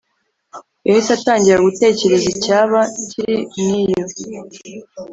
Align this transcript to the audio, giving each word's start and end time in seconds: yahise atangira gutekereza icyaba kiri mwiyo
yahise 0.87 1.09
atangira 1.17 1.65
gutekereza 1.67 2.27
icyaba 2.35 2.79
kiri 3.09 3.35
mwiyo 3.65 4.01